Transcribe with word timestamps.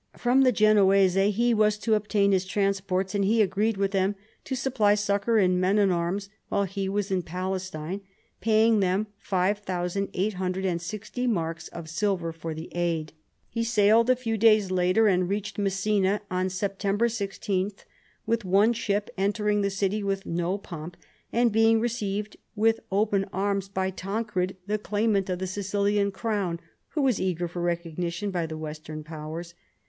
From 0.17 0.41
the 0.41 0.51
Genoese 0.51 1.13
he 1.13 1.53
was 1.53 1.77
to 1.77 1.93
obtain 1.93 2.31
his 2.31 2.45
transports, 2.47 3.13
and 3.13 3.23
he 3.23 3.39
agreed 3.39 3.77
with 3.77 3.91
them 3.91 4.15
to 4.45 4.55
supply 4.55 4.95
succour 4.95 5.37
in 5.37 5.59
men 5.59 5.77
and 5.77 5.93
arms 5.93 6.27
while 6.49 6.63
he 6.63 6.89
was 6.89 7.11
in 7.11 7.21
Palestine, 7.21 8.01
paying 8.39 8.79
them 8.79 9.05
five 9.19 9.59
thousand 9.59 10.09
eight 10.15 10.33
hundred 10.33 10.65
and 10.65 10.81
sixty 10.81 11.27
marks 11.27 11.67
of 11.67 11.87
silver 11.87 12.31
for 12.33 12.55
the 12.55 12.71
aid. 12.75 13.13
He 13.47 13.63
sailed 13.63 14.09
a 14.09 14.15
few 14.15 14.39
days 14.39 14.71
later, 14.71 15.07
and 15.07 15.29
reached 15.29 15.59
Messina 15.59 16.21
on 16.31 16.49
Septem 16.49 16.97
ber 16.97 17.07
16, 17.07 17.69
with 18.25 18.43
one 18.43 18.73
ship, 18.73 19.07
entering 19.19 19.61
the 19.61 19.69
city 19.69 20.01
with 20.01 20.25
no 20.25 20.57
pomp, 20.57 20.97
and 21.31 21.51
being 21.51 21.79
received 21.79 22.37
with 22.55 22.79
open 22.91 23.25
arms 23.31 23.69
by 23.69 23.91
Tancred, 23.91 24.57
the 24.65 24.79
claimant 24.79 25.29
of 25.29 25.37
the 25.37 25.45
Sicilian 25.45 26.11
crown, 26.11 26.59
who 26.95 27.03
was 27.03 27.21
eager 27.21 27.47
for 27.47 27.61
recognition 27.61 28.31
by 28.31 28.47
the 28.47 28.57
Western 28.57 29.03
powers. 29.03 29.53